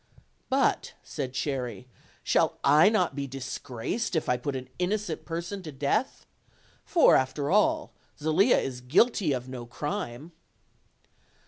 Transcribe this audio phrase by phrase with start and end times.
[0.49, 1.87] "But," said Cherry,
[2.23, 6.25] "shall I not be disgraced if I put an innocent person to death?
[6.83, 10.31] for, after all, Zelia is guilty of no crime."